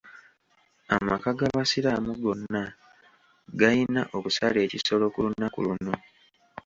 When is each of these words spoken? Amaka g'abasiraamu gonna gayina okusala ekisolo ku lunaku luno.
Amaka 0.95 1.29
g'abasiraamu 1.37 2.11
gonna 2.23 2.63
gayina 3.59 4.01
okusala 4.17 4.57
ekisolo 4.65 5.05
ku 5.13 5.19
lunaku 5.25 5.59
luno. 5.65 5.93